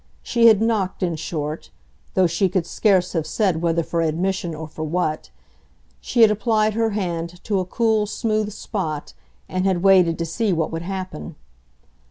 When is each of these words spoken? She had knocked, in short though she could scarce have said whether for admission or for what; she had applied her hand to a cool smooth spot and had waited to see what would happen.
She 0.23 0.47
had 0.47 0.63
knocked, 0.63 1.03
in 1.03 1.15
short 1.15 1.69
though 2.15 2.25
she 2.25 2.49
could 2.49 2.65
scarce 2.65 3.13
have 3.13 3.27
said 3.27 3.61
whether 3.61 3.83
for 3.83 4.01
admission 4.01 4.55
or 4.55 4.67
for 4.67 4.83
what; 4.83 5.29
she 5.99 6.23
had 6.23 6.31
applied 6.31 6.73
her 6.73 6.89
hand 6.97 7.39
to 7.43 7.59
a 7.59 7.65
cool 7.65 8.07
smooth 8.07 8.51
spot 8.51 9.13
and 9.47 9.63
had 9.67 9.83
waited 9.83 10.17
to 10.17 10.25
see 10.25 10.53
what 10.53 10.71
would 10.71 10.81
happen. 10.81 11.35